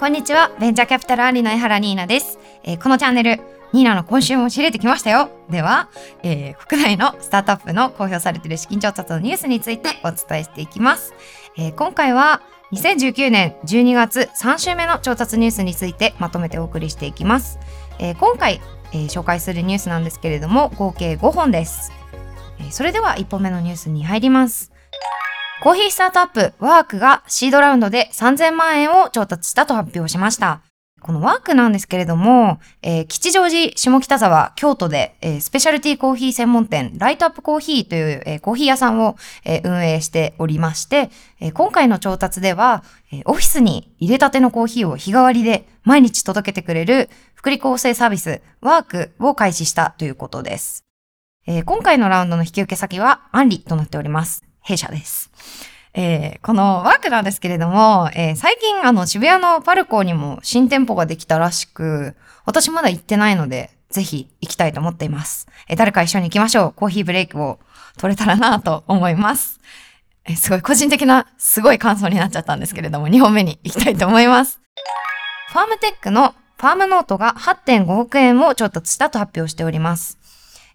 [0.00, 0.50] こんにちは。
[0.58, 2.38] ベンチャーキャピタルアリの江原ニーナです。
[2.64, 3.38] えーこのチャンネル、
[3.74, 5.28] ニーナの今週も知れてきましたよ。
[5.50, 5.90] では、
[6.22, 11.12] えー国内のスタートアップの公表されている資金調達のニュースについてお伝えしていきます。
[11.58, 12.40] えー今回は
[12.72, 17.58] 2019年12月3週目の調達ニュースについてまとめてお送りしていきます。
[17.98, 18.62] えー今回、
[18.92, 21.92] えー紹介するニュースなんですけれども、合計5本です。
[22.58, 24.72] えーそれでは1本目のニュースに入ります。
[25.62, 30.62] コーヒースタートアップワークがシードラウンドで3000万円を調達したと発表しました。
[31.02, 41.10] このワークなんですけれども、えー吉祥寺下北沢京都で、えースペシャルティーコーヒー専門店ライトアップコーヒーという、えーコーヒー屋さんを、え運営しておりまして、
[41.40, 42.82] え今回の調達では、
[43.12, 50.84] えオフィスに入れたてのコーヒーを日替わりで毎日届けてくれる福利厚生サービスワークを開始したということです。
[51.46, 54.49] え今回のラウンドの引き受け先はアンリとなっております。
[54.62, 55.30] 弊社です。
[55.92, 65.48] えーこのワークなんですけれども、えー最近あの渋谷のパルコにも新店舗ができたらしく、私まだ行ってないので、ぜひ行きたいと思っています。
[65.68, 66.72] えー誰か一緒に行きましょう。
[66.74, 67.58] コーヒーブレイクを
[67.98, 69.60] 取れたらなと思います。
[70.26, 74.60] えーすごい個人的な、すごい感想になっちゃったんですけれども、2本目に行きたいと思います。
[75.52, 80.19] ファームテックのファームノートが8.5億円を調達したと発表しております。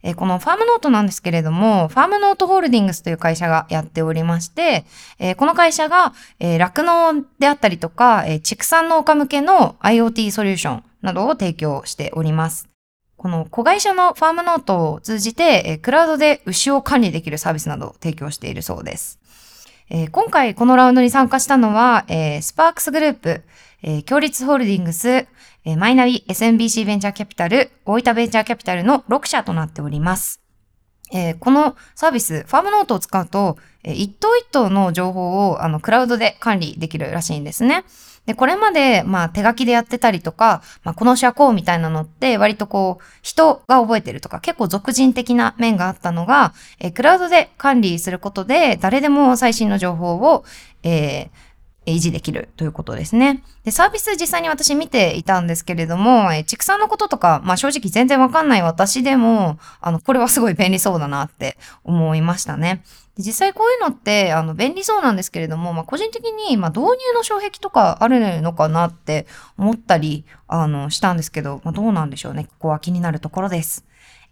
[0.06, 4.86] えーこのファームノートなんですけれども、ファームノートホールディングスという会社がやっておりまして、
[5.20, 12.70] えーこの会社が、えー酪農であったりとか、え畜産農家向けの IoT ソリューションなどを提供しております。
[13.18, 19.20] この子会社のファームノートを通じて、えクラウドで牛を管理できるサービスなどを提供しているそうです。
[19.90, 23.44] えー今回このラウンドに参加したのは、えースパークスグループ、
[23.84, 30.45] えー、強立ホールディングス、えーマイナビ SMBC ベンチャーキャピタル、大分ベンチャーキャピタルの6社となっております。
[31.14, 37.84] えーこのサービス、ファームノートを使うと、えー一頭一頭の情報をあのクラウドで管理できるらしいんですね。
[38.26, 50.44] で、これまで、まあ、手書きでやってたりとか、まあ、この牛はこうみたいなのって、割とこう、人が覚えてるとか、結構俗人的な面があったのが、えークラウドで管理することで、誰でも最新の情報を、
[50.82, 51.55] えー
[51.86, 53.44] 維持できるということですね。
[53.64, 62.84] で、サービス実際に私見ていたんですけれども、え畜産のこととか、まあ正直全然わかんない私でも、あの、これはすごい便利そうだなって思いましたね。
[63.16, 69.26] で実際こういうのって、あの、便利そうなんですけれども、まあ個人的に、まあ導入の障壁とかあるのかなって
[69.58, 72.46] 思ったり、あの、したんですけど、まあどうなんでしょうね。
[72.46, 73.86] ここは気になるところです。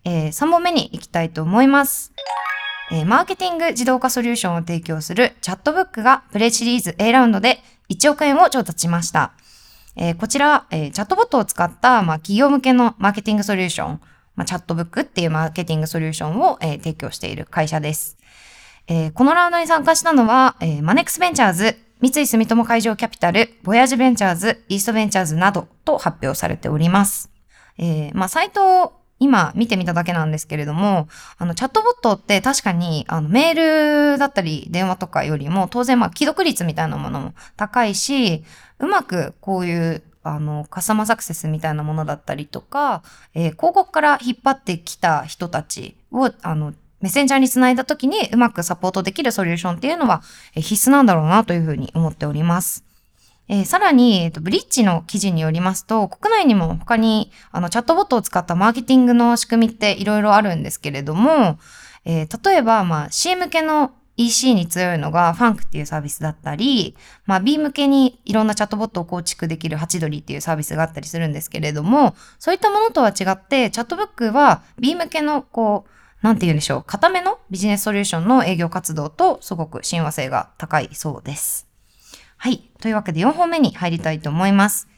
[0.06, 2.12] えー3本目に行きたいと思います。
[2.96, 7.58] えマーケティング自動化ソリューションを提供するチャットブックがプレイシリーズ A ラウンドで
[7.90, 9.34] 1億円を調達しました。
[9.96, 14.02] えこちら、えチャットボットを使った、ま、企業向けのマーケティングソリューション、
[14.36, 18.18] ま、チャットブックっていうマーケティングソリューションを、え提供している会社です。
[18.88, 27.31] えこのラウンドに参加したのは、えマネックスベンチャーズ、三井住友海上キャピタル、ボヤージュベンチャーズ、イーストベンチャーズなどと発表されております。
[27.80, 31.07] えーまあ、サイト今見てみただけなんですけれども、
[31.38, 38.44] あの、チャットボットって確かに、あの、メールだったり電話とかよりも、当然、まあ、既読率みたいなものも高いし、
[38.79, 43.01] うまくこういう、あの、カスタマーサクセスみたいなものだったりとか、
[43.33, 50.22] えー広告から引っ張ってきた人たちを、あの、メッセンジャーにつないだときにうまくサポートできるソリューションっていうのは
[50.56, 52.93] 必須なんだろうなというふうに思っております。
[53.50, 61.59] えーさらに、えっと、ブリッジの記事によりますと、国内にも他に、あの、チャットボットを使ったマーケティングの仕組みっていろいろあるんですけれども、
[62.06, 66.96] えー例えば、まあ、C 向けの EC に強いのが、ファンクっていうサービスだったり、
[67.26, 81.68] まあ、B 向けにいろんなチャットボットを構築できるハチドリっていうサービスがあったりするんですけれども、そういったものとは違って、チャットブックは B 向けの、こう、なんて言うんでしょう、固めのビジネスソリューションの営業活動とすごく親和性が高いそうです。
[82.38, 82.70] はい。
[82.83, 84.89] というわけで4本目に入りたいと思います。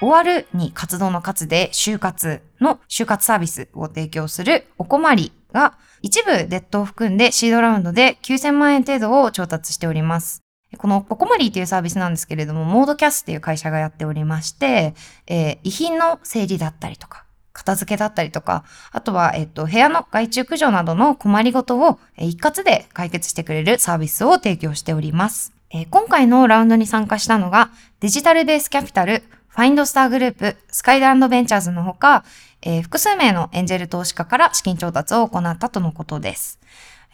[0.00, 10.42] 終わるに活動の活で就活の就活サービスを提供するおこまりが一部デッドを含んでシードラウンドで9000万円程度を調達しております。
[10.78, 14.96] このおこまりっていうサービスなんですけれども、モードキャスっていう会社がやっておりまして、
[15.28, 25.55] えー遺品の整理だったりとか、片付けだったりとか、あとは、えっと、部屋の害虫駆除などの困りごとをえ一括で解決してくれるサービスを提供しております。
[25.70, 27.70] えー今回のラウンドに参加したのが、
[28.00, 32.24] デジタルベースキャピタル、ファインドスターグループ、スカイランドベンチャーズのほか、
[32.62, 36.60] えー複数名のエンジェル投資家から資金調達を行ったとのことです。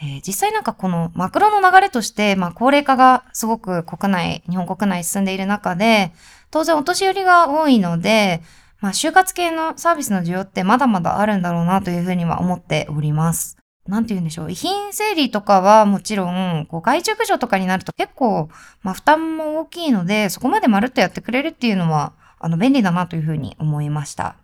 [0.00, 6.12] えー実際なんかこのマクロの流れとして、まあ高齢化がすごく国内、日本国内進んでいる中で、
[6.50, 8.42] 当然お年寄りが多いので、
[8.80, 13.61] まあ就活系のサービスの需要ってまだまだあるんだろうなというふうには思っております。
[13.86, 14.50] なんて言うんでしょう。
[14.50, 18.48] 遺品整理とかはもちろん、こう外注駆除とかになると結構、
[18.82, 24.36] まあ負担も大きいので、そこまでまるっとやってくれるっていうのは、あの、便利だなというふうに思いました。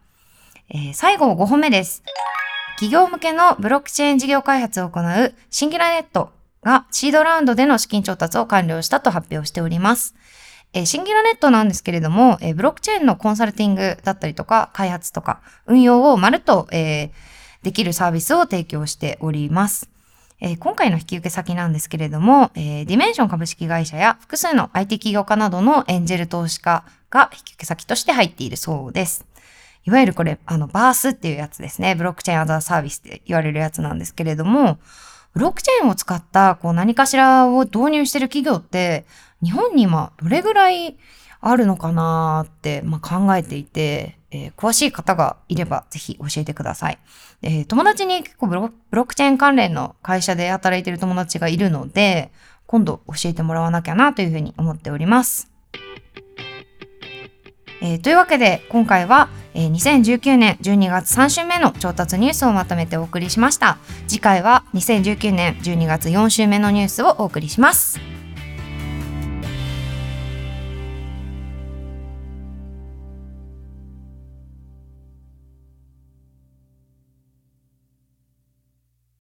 [0.70, 2.02] えー、最後5本目です。
[2.78, 6.30] 企業向けのブロックチェーン事業開発を行うシンギュラネット
[6.62, 10.14] がシードラウンドでの資金調達を完了したと発表しております。
[10.74, 17.10] えー、シンギュラネットなんですけれども、えー、ブロックチェーンのコンサルティングだったりとか、開発とか、運用をまるっと、えー、
[17.62, 19.90] できるサービスを提供しております。
[20.40, 29.26] えー、今回の引き受け先なんですけれども、えー、ディメンション株式会社や複数の IT 企業家などのエンジェル投資家が引き受け先として入っているそうです。
[29.84, 31.94] いわゆるこれ、あの、バースっていうやつですね。
[31.94, 34.78] ブロックチェーンアザーサービスって言われるやつなんですけれども、
[35.32, 39.06] ブロックチェーンを使ったこう何かしらを導入してる企業って、
[39.42, 40.96] 日本に今どれぐらい
[41.40, 46.98] あるのかなって、まあ、考えていて、えー、詳しい方がいればぜひ教えてください。
[47.42, 52.30] えー、友達に結構ブロックチェーン関連の会社で働いている友達がいるので、
[52.66, 55.50] 今度教えてもらわなきゃなというふうに思っております。
[57.80, 63.78] えー、というわけで今回は、えー、2019年12月3週目の調達ニュースをまとめてお送りしました
[64.08, 68.00] 次回は2019年12月4週目のニュースをお送りします